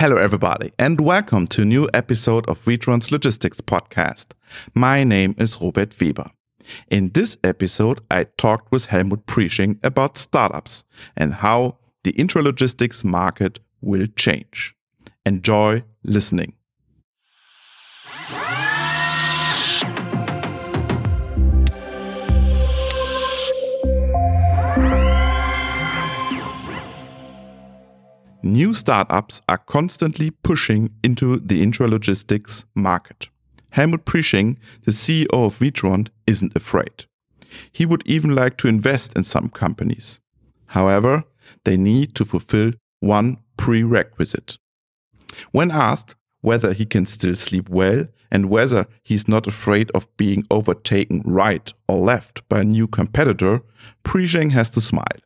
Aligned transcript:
Hello, 0.00 0.16
everybody, 0.16 0.72
and 0.78 0.98
welcome 0.98 1.46
to 1.48 1.60
a 1.60 1.64
new 1.66 1.86
episode 1.92 2.48
of 2.48 2.64
Witron's 2.64 3.12
Logistics 3.12 3.60
Podcast. 3.60 4.28
My 4.72 5.04
name 5.04 5.34
is 5.36 5.60
Robert 5.60 5.94
Weber. 6.00 6.30
In 6.90 7.10
this 7.10 7.36
episode, 7.44 8.00
I 8.10 8.24
talked 8.38 8.72
with 8.72 8.86
Helmut 8.86 9.26
Priesching 9.26 9.78
about 9.82 10.16
startups 10.16 10.84
and 11.18 11.34
how 11.34 11.76
the 12.02 12.12
intralogistics 12.12 13.04
market 13.04 13.60
will 13.82 14.06
change. 14.16 14.74
Enjoy 15.26 15.84
listening. 16.02 16.54
New 28.42 28.72
startups 28.72 29.42
are 29.50 29.58
constantly 29.58 30.30
pushing 30.30 30.90
into 31.04 31.36
the 31.36 31.62
intralogistics 31.62 32.64
market. 32.74 33.28
Helmut 33.70 34.06
Priesching, 34.06 34.56
the 34.84 34.92
CEO 34.92 35.26
of 35.32 35.58
Witron, 35.58 36.08
isn't 36.26 36.56
afraid. 36.56 37.04
He 37.70 37.84
would 37.84 38.02
even 38.06 38.34
like 38.34 38.56
to 38.58 38.68
invest 38.68 39.12
in 39.14 39.24
some 39.24 39.48
companies. 39.48 40.20
However, 40.68 41.24
they 41.64 41.76
need 41.76 42.14
to 42.14 42.24
fulfill 42.24 42.72
one 43.00 43.38
prerequisite. 43.58 44.56
When 45.52 45.70
asked 45.70 46.14
whether 46.40 46.72
he 46.72 46.86
can 46.86 47.04
still 47.04 47.34
sleep 47.34 47.68
well 47.68 48.06
and 48.30 48.48
whether 48.48 48.86
he's 49.02 49.28
not 49.28 49.46
afraid 49.46 49.90
of 49.90 50.16
being 50.16 50.46
overtaken 50.50 51.22
right 51.26 51.72
or 51.88 51.98
left 51.98 52.48
by 52.48 52.60
a 52.60 52.64
new 52.64 52.86
competitor, 52.86 53.60
Priesching 54.02 54.52
has 54.52 54.70
to 54.70 54.80
smile. 54.80 55.20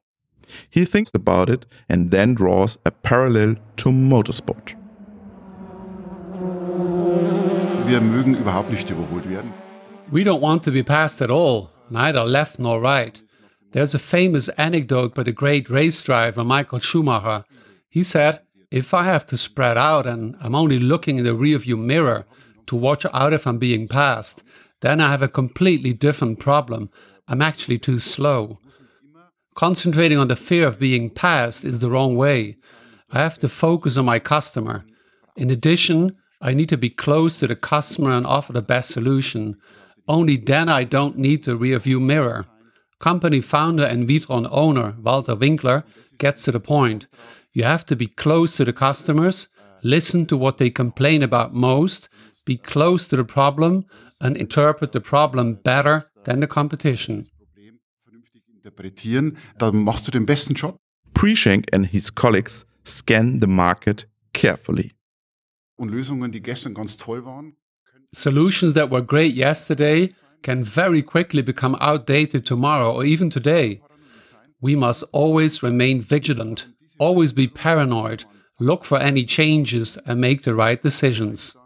He 0.71 0.85
thinks 0.85 1.11
about 1.15 1.51
it 1.51 1.67
and 1.89 2.11
then 2.11 2.35
draws 2.35 2.79
a 2.85 2.91
parallel 2.91 3.57
to 3.77 3.91
motorsport. 3.91 4.77
Wir 7.87 8.01
mögen 8.01 8.35
überhaupt 8.35 8.71
nicht 8.71 8.91
überholt 8.91 9.29
werden. 9.29 9.53
We 10.11 10.25
don't 10.25 10.41
want 10.41 10.63
to 10.65 10.71
be 10.71 10.83
passed 10.83 11.21
at 11.23 11.31
all, 11.31 11.71
neither 11.91 12.25
left 12.25 12.59
nor 12.59 12.81
right. 12.81 13.21
There's 13.73 13.95
a 13.95 13.99
famous 13.99 14.49
anecdote 14.51 15.15
by 15.15 15.25
the 15.25 15.33
great 15.33 15.69
race 15.69 16.01
driver 16.01 16.45
Michael 16.45 16.79
Schumacher. 16.79 17.43
He 17.91 18.03
said, 18.03 18.41
If 18.71 18.95
I 18.95 19.05
have 19.05 19.27
to 19.27 19.37
spread 19.37 19.77
out 19.77 20.07
and 20.07 20.37
I'm 20.41 20.55
only 20.55 20.79
looking 20.79 21.19
in 21.19 21.25
the 21.25 21.31
rearview 21.31 21.79
mirror 21.79 22.25
to 22.67 22.77
watch 22.77 23.05
out 23.13 23.33
if 23.33 23.47
I'm 23.47 23.59
being 23.59 23.89
passed, 23.89 24.43
then 24.81 25.01
I 25.01 25.11
have 25.11 25.23
a 25.23 25.29
completely 25.29 25.93
different 25.93 26.41
problem. 26.41 26.91
I'm 27.29 27.43
actually 27.43 27.79
too 27.79 27.99
slow. 27.99 28.59
Concentrating 29.55 30.19
on 30.19 30.27
the 30.27 30.37
fear 30.37 30.67
of 30.67 30.81
being 30.81 31.09
passed 31.09 31.65
is 31.65 31.79
the 31.79 31.89
wrong 31.89 32.17
way. 32.17 32.57
I 33.13 33.21
have 33.21 33.39
to 33.39 33.49
focus 33.49 33.97
on 33.97 34.05
my 34.05 34.19
customer. 34.19 34.85
In 35.37 35.51
addition, 35.51 36.17
I 36.41 36.55
need 36.55 36.69
to 36.71 36.77
be 36.77 36.91
close 36.91 37.39
to 37.39 37.47
the 37.47 37.55
customer 37.55 38.11
and 38.11 38.27
offer 38.27 38.53
the 38.53 38.63
best 38.63 38.91
solution. 38.91 39.57
Only 40.09 40.37
then 40.37 40.69
I 40.69 40.83
don't 40.83 41.19
need 41.19 41.45
the 41.45 41.55
rear 41.55 41.79
view 41.79 42.01
mirror. 42.01 42.47
Company 42.99 43.41
founder 43.41 43.85
and 43.85 44.09
Witron 44.09 44.49
owner 44.51 44.97
Walter 45.01 45.37
Winkler 45.37 45.85
gets 46.19 46.43
to 46.45 46.53
the 46.53 46.59
point. 46.61 47.07
You 47.53 47.63
have 47.63 47.87
to 47.87 47.97
be 47.97 48.09
close 48.09 48.57
to 48.57 48.65
the 48.65 48.73
customers, 48.73 49.47
listen 49.85 50.27
to 50.27 50.37
what 50.37 50.59
they 50.59 50.71
complain 50.71 51.23
about 51.23 51.55
most, 51.55 52.09
be 52.45 52.57
close 52.57 53.07
to 53.09 53.17
the 53.17 53.25
problem, 53.25 53.85
and 54.21 54.37
interpret 54.37 54.91
the 54.91 55.01
problem 55.01 55.55
better 55.55 56.07
than 56.25 56.41
the 56.41 56.47
competition. 56.49 57.29
Interpretieren, 58.65 59.37
dann 59.59 59.85
machst 59.85 60.07
du 60.07 60.11
den 60.11 60.25
besten 60.25 60.55
Job. 60.55 60.77
Priesching 61.13 61.65
and 61.73 61.87
his 61.87 62.15
colleagues 62.15 62.67
scan 62.87 63.41
the 63.41 63.47
market 63.47 64.09
carefully. 64.33 64.93
Und 65.77 65.91
Lösungen, 65.91 66.33
die 66.33 66.41
gestern 66.41 66.75
ganz 66.75 66.97
toll 66.97 67.25
waren, 67.25 67.57
Solutions 68.13 68.75
that 68.75 68.91
were 68.91 69.03
great 69.03 69.35
yesterday 69.35 70.15
can 70.43 70.65
very 70.65 71.03
quickly 71.03 71.43
become 71.43 71.77
outdated 71.81 72.47
tomorrow 72.47 72.93
or 72.93 73.05
even 73.05 73.29
today. 73.29 73.81
We 74.61 74.77
must 74.77 75.03
always 75.13 75.63
remain 75.63 76.01
vigilant, 76.01 76.69
always 76.99 77.33
be 77.33 77.49
paranoid, 77.49 78.25
look 78.61 78.85
for 78.85 78.99
any 78.99 79.27
changes 79.27 79.99
and 80.07 80.21
make 80.21 80.43
the 80.43 80.55
right 80.55 80.81
decisions. 80.81 81.57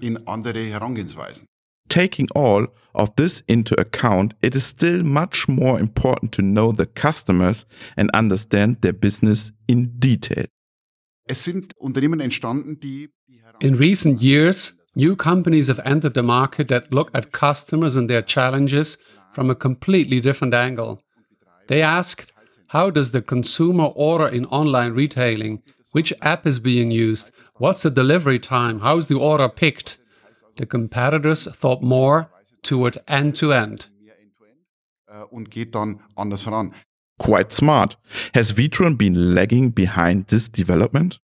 in 0.00 0.26
andere 0.26 0.60
Herangehensweisen. 0.60 1.46
Taking 1.88 2.28
all 2.34 2.66
of 2.94 3.14
this 3.16 3.42
into 3.46 3.78
account, 3.80 4.34
it 4.42 4.54
is 4.54 4.64
still 4.64 5.02
much 5.02 5.48
more 5.48 5.78
important 5.78 6.32
to 6.32 6.42
know 6.42 6.72
the 6.72 6.86
customers 6.86 7.64
and 7.96 8.10
understand 8.12 8.78
their 8.80 8.92
business 8.92 9.52
in 9.68 9.98
detail. 9.98 10.46
Es 11.28 11.44
sind 11.44 11.72
Unternehmen 11.78 12.20
entstanden, 12.20 12.78
die 12.80 13.08
die 13.28 13.40
Heran- 13.42 13.60
In 13.60 13.74
recent 13.78 14.20
years, 14.20 14.74
new 14.94 15.16
companies 15.16 15.68
have 15.68 15.80
entered 15.84 16.14
the 16.14 16.22
market 16.22 16.68
that 16.68 16.92
look 16.92 17.10
at 17.14 17.32
customers 17.32 17.96
and 17.96 18.08
their 18.08 18.22
challenges 18.22 18.98
from 19.32 19.50
a 19.50 19.54
completely 19.54 20.20
different 20.20 20.54
angle. 20.54 21.00
They 21.68 21.82
asked, 21.82 22.32
how 22.68 22.90
does 22.90 23.10
the 23.12 23.22
consumer 23.22 23.90
order 23.94 24.28
in 24.28 24.46
online 24.46 24.92
retailing? 24.92 25.62
Which 25.92 26.12
app 26.22 26.46
is 26.46 26.58
being 26.58 26.90
used? 26.90 27.30
What's 27.58 27.82
the 27.82 27.90
delivery 27.90 28.38
time? 28.38 28.80
How's 28.80 29.06
the 29.08 29.16
order 29.18 29.48
picked? 29.48 29.98
The 30.56 30.66
competitors 30.66 31.48
thought 31.60 31.82
more 31.82 32.30
toward 32.62 33.02
end 33.06 33.36
to 33.38 33.52
end. 33.52 33.90
mehr 34.00 34.14
End-to-End, 34.18 34.66
uh, 35.08 35.34
und 35.34 35.50
geht 35.50 35.74
dann 35.74 36.00
anders 36.14 36.46
ran. 36.46 36.74
Quite 37.18 37.54
smart. 37.54 37.98
Has 38.34 38.56
Witron 38.56 38.98
been 38.98 39.14
lagging 39.14 39.72
behind 39.72 40.28
this 40.28 40.50
development? 40.50 41.20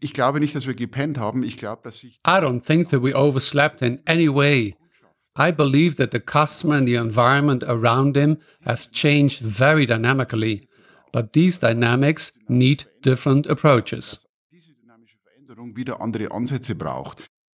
Ich 0.00 0.12
glaube 0.12 0.40
nicht, 0.40 0.54
dass 0.54 0.66
wir 0.66 0.74
gepennt 0.74 1.18
haben. 1.18 1.42
Ich 1.42 1.56
glaube, 1.56 1.82
dass 1.84 2.00
sich 2.00 2.20
I 2.26 2.38
don't 2.38 2.60
think 2.60 2.88
that 2.90 3.02
we 3.02 3.14
overslept 3.14 3.82
in 3.82 4.00
any 4.06 4.28
way. 4.28 4.76
I 5.38 5.52
believe 5.52 5.96
that 5.96 6.12
the 6.12 6.20
customer 6.20 6.76
and 6.76 6.86
the 6.86 6.96
environment 6.96 7.62
around 7.64 8.16
him 8.16 8.38
have 8.64 8.90
changed 8.90 9.40
very 9.42 9.84
dynamically, 9.84 10.66
but 11.12 11.32
these 11.34 11.58
dynamics 11.58 12.32
need 12.48 12.86
different 13.02 13.46
approaches. 13.46 14.26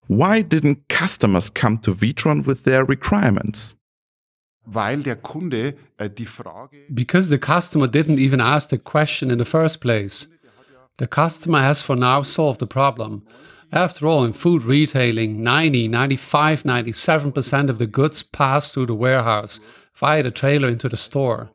Diese 0.08 0.16
dynamische 0.16 0.16
Veränderung 0.16 0.16
wieder 0.16 0.16
andere 0.16 0.16
Ansätze 0.16 0.16
braucht. 0.16 0.20
Why 0.20 0.42
didn't 0.42 0.88
customers 0.88 1.54
come 1.54 1.82
to 1.82 2.02
Witron 2.02 2.46
with 2.46 2.64
their 2.64 2.88
requirements? 2.88 3.76
Weil 4.66 5.04
der 5.04 5.16
Kunde 5.16 5.76
äh, 5.98 6.10
die 6.10 6.26
Frage 6.26 6.86
Because 6.90 7.30
the 7.30 7.38
customer 7.38 7.88
didn't 7.88 8.20
even 8.20 8.42
ask 8.42 8.70
the 8.70 8.78
question 8.78 9.30
in 9.30 9.40
the 9.40 9.46
first 9.46 9.80
place. 9.80 10.28
The 10.98 11.08
customer 11.08 11.60
has 11.60 11.82
for 11.82 11.96
now 11.96 12.24
solved 12.24 12.60
the 12.60 12.66
problem. 12.66 13.22
After 13.72 14.08
all, 14.08 14.24
in 14.24 14.34
food 14.34 14.64
retailing, 14.64 15.44
90, 15.44 15.90
95, 15.90 16.64
97% 16.64 17.70
of 17.70 17.78
the 17.78 17.88
goods 17.88 18.24
pass 18.24 18.72
through 18.72 18.88
the 18.88 18.96
warehouse 18.96 19.60
via 19.94 20.24
the 20.24 20.32
trailer 20.32 20.70
into 20.70 20.88
the 20.88 20.98
store. 20.98 21.50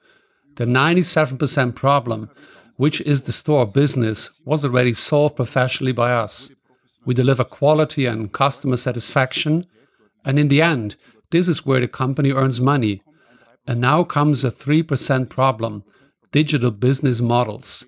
The 0.56 0.66
97% 0.66 1.74
problem, 1.74 2.28
which 2.76 3.00
is 3.00 3.22
the 3.22 3.32
store 3.32 3.66
business, 3.66 4.28
was 4.44 4.64
already 4.64 4.92
solved 4.94 5.36
professionally 5.36 5.92
by 5.92 6.12
us. 6.12 6.50
We 7.04 7.14
deliver 7.14 7.44
quality 7.44 8.06
and 8.06 8.32
customer 8.32 8.76
satisfaction, 8.76 9.66
and 10.24 10.38
in 10.38 10.48
the 10.48 10.62
end, 10.62 10.96
this 11.30 11.48
is 11.48 11.66
where 11.66 11.80
the 11.80 11.88
company 11.88 12.30
earns 12.30 12.60
money. 12.60 13.02
And 13.66 13.80
now 13.80 14.04
comes 14.04 14.44
a 14.44 14.50
3% 14.50 15.28
problem 15.28 15.84
digital 16.32 16.70
business 16.70 17.20
models. 17.20 17.84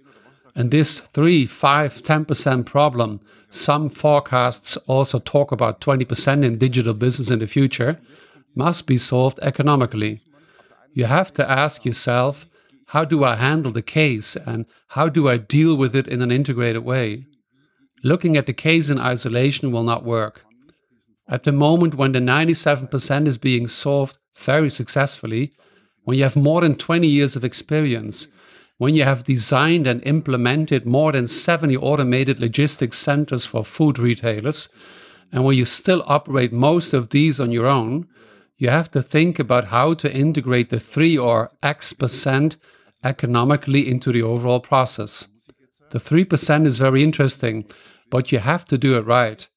And 0.55 0.71
this 0.71 1.01
3, 1.01 1.47
5, 1.47 2.03
10% 2.03 2.67
problem, 2.67 3.21
some 3.51 3.89
forecasts 3.89 4.77
also 4.87 5.19
talk 5.19 5.51
about 5.51 5.81
20% 5.81 6.45
in 6.45 6.59
digital 6.59 6.95
business 6.95 7.31
in 7.31 7.39
the 7.39 7.47
future, 7.47 7.99
must 8.55 8.87
be 8.87 8.97
solved 8.97 9.39
economically. 9.43 10.21
You 10.93 11.07
have 11.07 11.33
to 11.35 11.51
ask 11.51 11.85
yourself 11.85 12.47
how 12.87 13.05
do 13.05 13.25
I 13.25 13.35
handle 13.35 13.73
the 13.73 13.83
case 13.83 14.37
and 14.37 14.67
how 14.89 15.09
do 15.09 15.29
I 15.29 15.39
deal 15.39 15.77
with 15.77 15.97
it 15.97 16.07
in 16.07 16.23
an 16.23 16.31
integrated 16.31 16.85
way? 16.85 17.27
Looking 18.05 18.37
at 18.37 18.45
the 18.45 18.53
case 18.53 18.91
in 18.91 19.01
isolation 19.01 19.73
will 19.73 19.83
not 19.83 20.05
work. 20.05 20.45
At 21.27 21.45
the 21.45 21.53
moment 21.53 21.95
when 21.95 22.13
the 22.13 22.19
97% 22.19 23.27
is 23.27 23.39
being 23.39 23.67
solved 23.67 24.19
very 24.37 24.69
successfully, 24.69 25.55
when 26.03 26.19
you 26.19 26.25
have 26.25 26.37
more 26.37 26.61
than 26.61 26.75
20 26.75 27.09
years 27.09 27.35
of 27.35 27.47
experience, 27.47 28.29
when 28.77 28.95
you 28.95 29.05
have 29.05 29.25
designed 29.25 29.87
and 29.87 30.07
implemented 30.07 30.85
more 30.85 31.13
than 31.13 31.27
70 31.27 31.79
automated 31.79 32.41
logistics 32.41 32.99
centers 32.99 33.47
for 33.47 33.65
food 33.65 33.99
retailers, 33.99 34.69
and 35.33 35.43
when 35.47 35.57
you 35.57 35.65
still 35.65 36.05
operate 36.07 36.53
most 36.53 36.93
of 36.93 37.09
these 37.09 37.41
on 37.41 37.53
your 37.53 37.67
own, 37.67 38.07
you 38.59 38.69
have 38.69 38.91
to 38.91 39.01
think 39.01 39.39
about 39.39 39.69
how 39.69 39.95
to 39.95 40.15
integrate 40.15 40.69
the 40.69 40.79
3 40.79 41.17
or 41.17 41.51
X 41.63 41.95
percent 41.95 42.59
economically 43.03 43.89
into 43.89 44.13
the 44.13 44.23
overall 44.23 44.61
process. 44.61 45.27
The 45.89 45.99
3% 45.99 46.67
is 46.67 46.77
very 46.79 47.03
interesting, 47.03 47.65
but 48.15 48.31
you 48.31 48.39
have 48.39 48.65
to 48.67 48.79
do 48.79 48.97
it 48.97 49.05
right. 49.09 49.51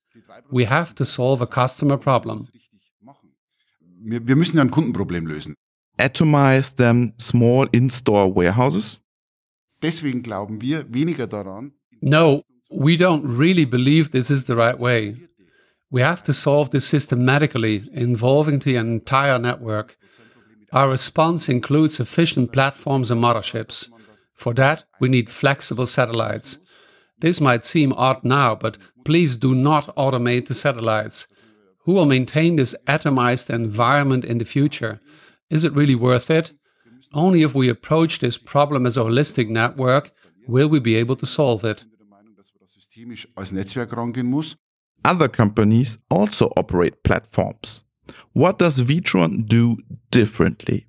We 0.49 0.65
have 0.65 0.95
to 0.95 1.05
solve 1.05 1.43
a 1.43 1.45
customer 1.45 1.95
problem. 1.95 2.47
richtig 2.51 2.81
machen. 3.01 3.29
Wir, 3.99 4.27
wir 4.27 4.35
müssen 4.35 4.57
ja 4.57 4.63
ein 4.63 4.71
Kundenproblem 4.71 5.27
lösen. 5.27 5.53
Atomize 5.99 6.75
them 6.75 7.13
small 7.19 7.67
in 7.71 7.91
store 7.91 8.35
warehouses? 8.35 8.99
Deswegen 9.83 10.23
glauben 10.23 10.59
wir 10.59 10.91
weniger 10.91 11.27
daran, 11.27 11.73
No, 12.01 12.41
We 12.69 12.97
don't 12.97 13.23
really 13.23 13.65
believe 13.65 14.09
this 14.09 14.31
is 14.31 14.45
the 14.45 14.55
right 14.55 14.79
way. 14.79 15.15
We 15.91 16.01
have 16.01 16.23
to 16.23 16.33
solve 16.33 16.71
this 16.71 16.85
systematically, 16.85 17.83
involving 17.93 18.59
the 18.59 18.75
entire 18.75 19.39
network. 19.39 19.95
Our 20.73 20.89
response 20.89 21.47
includes 21.47 21.99
efficient 21.99 22.51
platforms 22.51 23.11
and 23.11 23.21
motherships. 23.21 23.87
For 24.33 24.53
that, 24.55 24.83
we 24.99 25.09
need 25.09 25.29
flexible 25.29 25.85
satellites. 25.85 26.57
This 27.19 27.41
might 27.41 27.65
seem 27.65 27.93
odd 27.93 28.23
now, 28.23 28.55
but 28.55 28.77
please 29.03 29.35
do 29.35 29.55
not 29.55 29.95
automate 29.95 30.47
the 30.47 30.53
satellites. 30.53 31.27
Who 31.79 31.93
will 31.93 32.05
maintain 32.05 32.55
this 32.55 32.75
atomized 32.87 33.49
environment 33.49 34.25
in 34.25 34.37
the 34.37 34.45
future? 34.45 34.99
Is 35.49 35.63
it 35.63 35.73
really 35.73 35.95
worth 35.95 36.29
it? 36.29 36.53
Only 37.13 37.41
if 37.41 37.55
we 37.55 37.69
approach 37.69 38.19
this 38.19 38.37
problem 38.37 38.85
as 38.85 38.97
a 38.97 39.01
holistic 39.01 39.47
network 39.49 40.11
will 40.47 40.67
we 40.67 40.79
be 40.79 40.95
able 40.95 41.15
to 41.15 41.25
solve 41.25 41.63
it. 41.63 41.85
Other 45.05 45.27
companies 45.27 45.97
also 46.09 46.51
operate 46.57 47.03
platforms. 47.03 47.83
What 48.33 48.59
does 48.59 48.81
Witron 48.81 49.45
do 49.45 49.77
differently? 50.11 50.87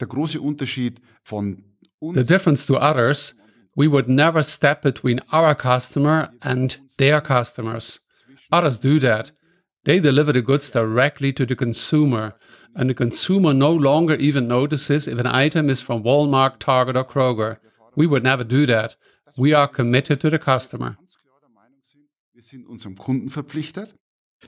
Der 0.00 0.06
große 0.06 0.40
Unterschied 0.40 1.00
von 1.24 1.62
The 2.00 2.24
difference 2.24 2.66
to 2.66 2.76
others, 2.76 3.34
we 3.74 3.88
would 3.88 4.08
never 4.08 4.42
step 4.42 4.82
between 4.82 5.20
our 5.32 5.54
customer 5.54 6.30
and 6.42 6.76
their 6.98 7.20
customers. 7.20 8.00
Others 8.50 8.78
do 8.78 8.98
that. 9.00 9.32
They 9.84 9.98
deliver 9.98 10.32
the 10.32 10.42
goods 10.42 10.70
directly 10.70 11.32
to 11.32 11.46
the 11.46 11.56
consumer, 11.56 12.34
and 12.76 12.90
the 12.90 12.94
consumer 12.94 13.52
no 13.52 13.72
longer 13.72 14.14
even 14.16 14.46
notices 14.46 15.08
if 15.08 15.18
an 15.18 15.26
item 15.26 15.68
is 15.68 15.80
from 15.80 16.04
Walmart, 16.04 16.58
Target, 16.58 16.96
or 16.96 17.04
Kroger. 17.04 17.58
We 17.96 18.06
would 18.06 18.22
never 18.22 18.44
do 18.44 18.66
that. 18.66 18.96
We 19.36 19.54
are 19.54 19.68
committed 19.68 20.20
to 20.20 20.30
the 20.30 20.38
customer. 20.38 20.96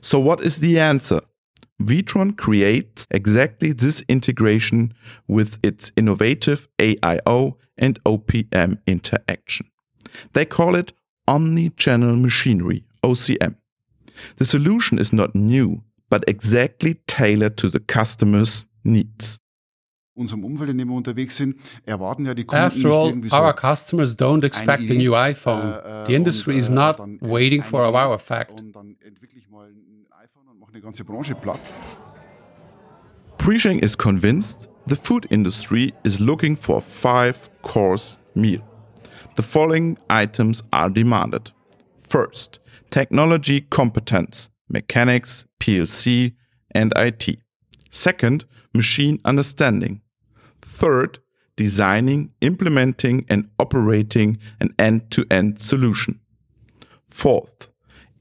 So, 0.01 0.19
what 0.19 0.41
is 0.41 0.59
the 0.59 0.79
answer? 0.79 1.21
Witron 1.81 2.37
creates 2.37 3.07
exactly 3.11 3.73
this 3.73 4.01
integration 4.07 4.93
with 5.27 5.57
its 5.61 5.91
innovative 5.97 6.67
AIO 6.79 7.55
and 7.77 8.01
OPM 8.03 8.77
interaction. 8.87 9.67
They 10.33 10.45
call 10.45 10.75
it 10.75 10.93
Omni-Channel 11.27 12.15
Machinery, 12.15 12.85
OCM. 13.03 13.55
The 14.37 14.45
solution 14.45 14.99
is 14.99 15.11
not 15.11 15.35
new, 15.35 15.83
but 16.09 16.23
exactly 16.27 16.95
tailored 17.07 17.57
to 17.57 17.69
the 17.69 17.81
customer's 17.81 18.65
needs. 18.83 19.39
After 22.53 22.89
all, 22.89 23.13
our 23.33 23.53
customers 23.53 24.15
don't 24.15 24.43
expect 24.43 24.89
a 24.89 24.93
new 24.93 25.11
iPhone. 25.11 25.81
Äh, 25.83 26.07
The 26.07 26.15
industry 26.15 26.57
is 26.57 26.69
äh, 26.69 26.73
not 26.73 26.99
waiting 27.21 27.61
for 27.63 27.83
a 27.83 27.91
wow 27.91 28.13
effect. 28.13 28.61
Prishing 33.37 33.79
is 33.83 33.95
convinced 33.95 34.67
the 34.87 34.95
food 34.95 35.27
industry 35.29 35.93
is 36.03 36.19
looking 36.19 36.55
for 36.55 36.77
a 36.77 36.81
five 36.81 37.49
course 37.61 38.17
meal. 38.35 38.61
The 39.35 39.43
following 39.43 39.97
items 40.09 40.63
are 40.71 40.89
demanded. 40.89 41.51
First, 42.07 42.59
technology 42.89 43.61
competence, 43.61 44.49
mechanics, 44.69 45.45
PLC, 45.59 46.33
and 46.73 46.93
IT. 46.95 47.37
Second, 47.91 48.45
machine 48.73 49.19
understanding. 49.25 50.01
Third, 50.65 51.19
designing, 51.55 52.31
implementing, 52.41 53.25
and 53.29 53.49
operating 53.59 54.39
an 54.59 54.69
end 54.79 55.11
to 55.11 55.25
end 55.29 55.61
solution. 55.61 56.19
Fourth, 57.09 57.69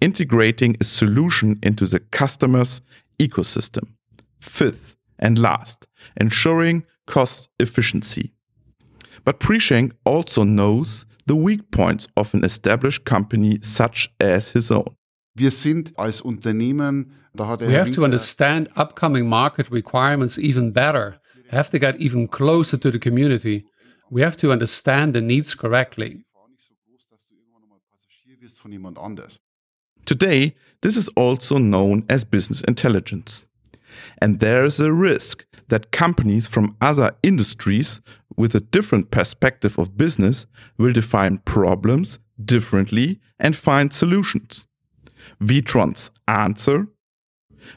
integrating 0.01 0.77
a 0.81 0.85
solution 0.85 1.59
into 1.63 1.87
the 1.87 2.01
customer's 2.01 2.81
ecosystem. 3.19 3.95
Fifth, 4.41 4.95
and 5.19 5.39
last, 5.39 5.87
ensuring 6.21 6.85
cost 7.07 7.49
efficiency. 7.59 8.33
But 9.25 9.41
Priesching 9.41 9.93
also 10.05 10.45
knows 10.45 11.07
the 11.27 11.35
weak 11.35 11.71
points 11.71 12.07
of 12.17 12.35
an 12.35 12.45
established 12.45 13.05
company 13.05 13.59
such 13.63 14.11
as 14.21 14.51
his 14.51 14.71
own. 14.71 14.97
Wir 15.35 15.51
sind 15.51 15.93
als 15.97 16.21
Unternehmen, 16.21 17.11
da 17.35 17.49
hat 17.49 17.63
er 17.63 17.69
We 17.69 17.75
have 17.75 17.91
to 17.95 18.05
understand 18.05 18.69
upcoming 18.77 19.29
market 19.29 19.73
requirements 19.73 20.39
even 20.39 20.73
better, 20.73 21.19
have 21.55 21.71
to 21.71 21.79
get 21.79 21.97
even 21.97 22.29
closer 22.29 22.77
to 22.77 22.91
the 22.91 22.99
community. 22.99 23.65
We 24.11 24.21
have 24.21 24.37
to 24.39 24.53
understand 24.53 25.15
the 25.15 25.21
needs 25.21 25.55
correctly. 25.55 26.25
Today, 30.05 30.55
this 30.83 30.97
is 30.97 31.09
also 31.17 31.57
known 31.57 32.05
as 32.11 32.25
business 32.25 32.61
intelligence. 32.63 33.47
And 34.19 34.41
there 34.41 34.65
is 34.65 34.81
a 34.81 34.93
risk 34.93 35.47
that 35.69 35.93
companies 35.93 36.47
from 36.47 36.77
other 36.81 37.13
industries 37.23 38.01
with 38.37 38.55
a 38.55 38.61
different 38.61 39.11
perspective 39.11 39.79
of 39.79 39.97
business 39.97 40.47
will 40.77 40.93
define 40.93 41.39
problems 41.39 42.19
differently 42.45 43.21
and 43.39 43.57
find 43.57 43.93
solutions. 43.93 44.67
Witron's 45.41 46.11
answer? 46.29 46.87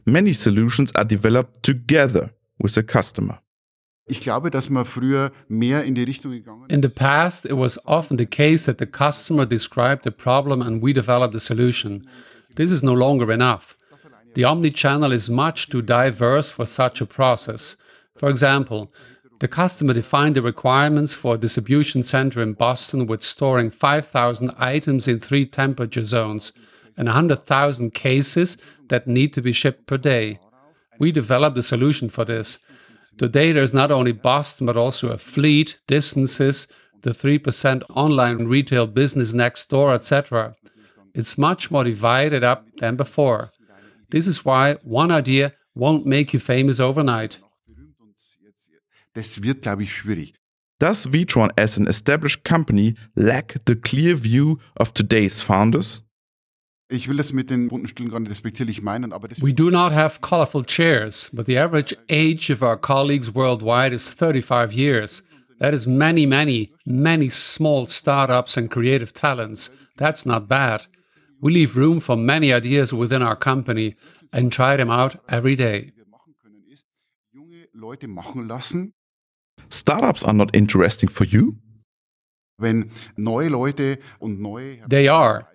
Many 0.06 0.34
solutions 0.34 0.92
are 0.96 1.06
developed 1.06 1.64
together 1.64 2.32
with 2.60 2.76
the 2.76 2.84
customer. 2.84 3.40
Ich 4.10 4.22
glaube, 4.22 4.50
dass 4.50 4.70
man 4.70 4.86
früher 4.86 5.32
mehr 5.50 5.84
in 5.84 5.94
die 5.94 6.04
Richtung 6.04 6.32
gegangen 6.32 6.70
In 6.70 6.82
the 6.82 6.88
past, 6.88 7.46
it 7.46 7.58
was 7.58 7.78
often 7.86 8.18
the 8.18 8.26
case 8.26 8.66
that 8.66 8.78
the 8.80 8.86
customer 8.86 9.46
described 9.46 10.04
the 10.06 10.12
problem 10.12 10.62
and 10.62 10.82
we 10.82 10.94
developed 10.94 11.34
the 11.34 11.40
solution. 11.40 12.08
This 12.56 12.72
is 12.72 12.84
no 12.84 12.94
longer 12.94 13.32
enough. 13.32 13.76
The 14.34 14.46
omni-channel 14.46 15.12
is 15.12 15.30
much 15.30 15.70
too 15.70 15.82
diverse 15.82 16.52
for 16.52 16.66
such 16.66 17.02
a 17.02 17.06
process. 17.06 17.76
For 18.16 18.30
example, 18.30 18.90
the 19.40 19.48
customer 19.48 19.94
defined 19.94 20.36
the 20.36 20.42
requirements 20.42 21.14
for 21.14 21.36
a 21.36 21.38
distribution 21.38 22.02
center 22.02 22.42
in 22.42 22.54
Boston 22.54 23.08
with 23.08 23.24
storing 23.24 23.72
5,000 23.72 24.52
items 24.58 25.08
in 25.08 25.20
three 25.20 25.46
temperature 25.46 26.04
zones 26.04 26.54
and 26.96 27.08
100,000 27.08 27.94
cases 27.94 28.58
that 28.88 29.06
need 29.06 29.34
to 29.34 29.42
be 29.42 29.52
shipped 29.52 29.86
per 29.86 29.98
day. 29.98 30.40
We 30.98 31.12
developed 31.12 31.58
a 31.58 31.64
solution 31.64 32.10
for 32.10 32.26
this. 32.26 32.58
Today, 33.18 33.52
there's 33.52 33.74
not 33.74 33.92
only 33.92 34.12
Boston, 34.12 34.68
but 34.68 34.78
also 34.78 35.10
a 35.10 35.18
fleet, 35.18 35.80
distances, 35.88 36.68
the 37.02 37.10
3% 37.12 37.84
online 37.90 38.46
retail 38.46 38.86
business 38.86 39.34
next 39.34 39.70
door, 39.70 39.94
etc. 39.94 40.56
It's 41.14 41.38
much 41.38 41.72
more 41.72 41.84
divided 41.84 42.44
up 42.44 42.66
than 42.78 42.96
before. 42.96 43.50
This 44.10 44.28
is 44.28 44.46
why 44.46 44.76
one 44.84 45.12
idea 45.12 45.54
won't 45.74 46.06
make 46.06 46.34
you 46.34 46.40
famous 46.40 46.80
overnight. 46.80 47.40
Das. 49.16 49.40
Does 50.80 51.08
Witron 51.08 51.50
as 51.58 51.78
an 51.78 51.88
established 51.88 52.44
company 52.44 52.94
lack 53.16 53.56
the 53.66 53.76
clear 53.76 54.14
view 54.14 54.60
of 54.78 54.94
today's 54.94 55.42
founders? 55.42 56.02
Ich 56.90 57.10
will 57.10 57.18
das 57.18 57.34
mit 57.34 57.50
den 57.50 57.68
bunten 57.68 57.88
Stühlen 57.90 58.12
gar 58.12 58.20
nicht 58.22 58.32
respektierlich 58.32 58.82
meinen, 58.82 59.12
aber 59.12 59.28
das 59.28 59.42
We 59.42 59.54
do 59.54 59.70
not 59.70 59.92
have 59.92 60.22
colorful 60.22 60.64
chairs, 60.64 61.30
but 61.34 61.46
the 61.46 61.60
average 61.60 61.94
age 62.10 62.50
of 62.50 62.62
our 62.62 62.78
colleagues 62.78 63.36
worldwide 63.36 63.94
is 63.94 64.08
35 64.08 64.72
years. 64.72 65.24
That 65.60 65.74
is 65.74 65.86
many, 65.86 66.26
many, 66.26 66.72
many 66.86 67.30
small 67.30 67.88
startups 67.88 68.58
and 68.58 68.70
creative 68.70 69.12
talents. 69.12 69.70
That's 69.98 70.26
not 70.26 70.48
bad. 70.48 70.88
We 71.42 71.52
leave 71.52 71.76
room 71.76 72.00
for 72.00 72.16
many 72.16 72.54
ideas 72.54 72.94
within 72.94 73.22
our 73.22 73.36
company 73.36 73.96
and 74.32 74.52
try 74.52 74.78
them 74.78 74.90
out 74.90 75.18
every 75.28 75.56
day. 75.56 75.92
Startups 79.70 80.24
are 80.24 80.34
not 80.34 80.56
interesting 80.56 81.10
for 81.10 81.26
you? 81.26 81.58
Wenn 82.60 82.90
neue 83.18 83.50
Leute 83.50 84.00
und 84.20 84.40
neue 84.40 84.78
They 84.88 85.10
are. 85.10 85.46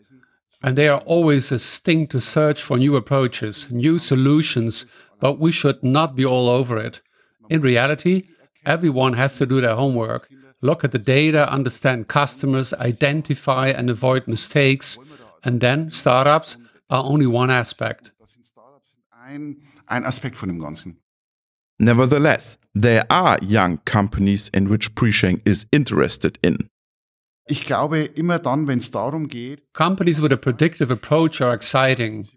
And 0.62 0.78
they 0.78 0.88
are 0.88 1.00
always 1.00 1.50
a 1.50 1.58
sting 1.58 2.06
to 2.08 2.20
search 2.20 2.62
for 2.62 2.78
new 2.78 2.96
approaches, 2.96 3.66
new 3.70 3.98
solutions, 3.98 4.86
but 5.20 5.38
we 5.38 5.52
should 5.52 5.82
not 5.82 6.14
be 6.14 6.24
all 6.24 6.48
over 6.48 6.78
it. 6.78 7.00
In 7.50 7.60
reality, 7.60 8.28
everyone 8.64 9.14
has 9.14 9.36
to 9.38 9.46
do 9.46 9.60
their 9.60 9.74
homework. 9.74 10.28
Look 10.60 10.84
at 10.84 10.92
the 10.92 10.98
data, 10.98 11.50
understand 11.50 12.06
customers, 12.06 12.72
identify 12.74 13.68
and 13.68 13.90
avoid 13.90 14.28
mistakes, 14.28 14.96
and 15.42 15.60
then 15.60 15.90
startups 15.90 16.56
are 16.88 17.04
only 17.04 17.26
one 17.26 17.50
aspect. 17.50 18.12
Nevertheless, 21.78 22.56
there 22.74 23.04
are 23.10 23.38
young 23.42 23.78
companies 23.78 24.50
in 24.54 24.68
which 24.68 24.94
Priesching 24.94 25.40
is 25.44 25.66
interested 25.72 26.38
in. 26.42 26.68
Ich 27.46 27.66
glaube, 27.66 28.00
immer 28.00 28.38
dann, 28.38 28.68
wenn 28.68 28.78
es 28.78 28.90
darum 28.90 29.28
geht, 29.28 29.62
Companies 29.72 30.22
with 30.22 30.32
a 30.32 30.36
predictive 30.36 30.92
approach 30.92 31.40
are 31.40 31.54
exciting. 31.54 32.28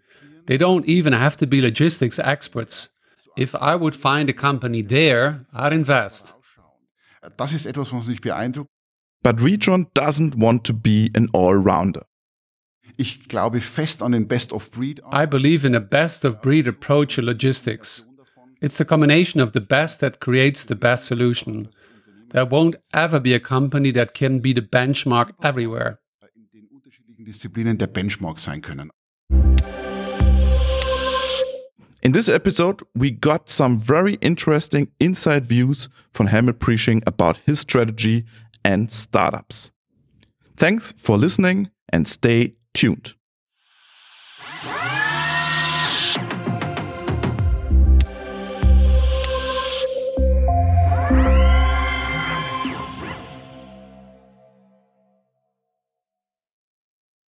They 0.46 0.56
don't 0.56 0.84
even 0.86 1.12
have 1.12 1.36
to 1.38 1.46
be 1.46 1.60
logistics 1.60 2.18
experts. 2.18 2.90
If 3.36 3.54
I 3.54 3.76
would 3.78 3.94
find 3.94 4.30
a 4.30 4.32
company 4.32 4.82
there, 4.82 5.46
I'd 5.52 5.72
invest. 5.72 6.34
das 7.36 7.52
ist 7.52 7.66
etwas, 7.66 7.92
was 7.92 8.06
mich 8.06 8.20
beeindruckt. 8.20 8.70
But 9.22 9.42
Witron 9.42 9.88
doesn't 9.94 10.36
want 10.36 10.64
to 10.64 10.72
be 10.72 11.10
an 11.14 11.28
all-rounder. 11.32 12.06
Ich 12.96 13.28
glaube 13.28 13.60
fest 13.60 14.02
an 14.02 14.12
den 14.12 14.26
Best-of-Breed. 14.26 15.02
I 15.12 15.26
believe 15.26 15.66
in 15.66 15.74
a 15.74 15.80
best 15.80 16.24
of 16.24 16.40
breed 16.40 16.66
approach 16.66 17.16
to 17.16 17.22
logistics. 17.22 18.06
It's 18.60 18.78
the 18.78 18.84
combination 18.84 19.40
of 19.40 19.52
the 19.52 19.60
best 19.60 20.00
that 20.00 20.20
creates 20.20 20.64
the 20.64 20.76
best 20.76 21.06
solution. 21.06 21.68
There 22.36 22.44
won't 22.44 22.76
ever 22.92 23.18
be 23.18 23.32
a 23.32 23.40
company 23.40 23.92
that 23.92 24.12
can 24.12 24.40
be 24.40 24.52
the 24.52 24.60
benchmark 24.60 25.30
everywhere. 25.42 26.00
in 26.34 26.46
den 26.52 26.68
unterschiedlichen 26.68 27.24
Disziplinen 27.24 27.78
der 27.78 27.86
Benchmark 27.86 28.38
sein 28.38 28.60
können. 28.60 28.90
In 32.02 32.12
this 32.12 32.28
episode, 32.28 32.84
we 32.94 33.10
got 33.10 33.48
some 33.48 33.78
very 33.78 34.18
interesting 34.20 34.88
inside 34.98 35.46
views 35.46 35.88
from 36.12 36.26
Helmut 36.26 36.58
Priesching 36.58 37.02
about 37.06 37.38
his 37.46 37.60
strategy 37.60 38.26
and 38.62 38.92
startups. 38.92 39.70
Thanks 40.58 40.92
for 40.98 41.16
listening 41.16 41.70
and 41.90 42.06
stay 42.06 42.56
tuned. 42.74 43.14